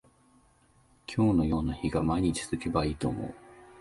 [1.05, 3.35] 今日のような日が毎日続けばいいと思う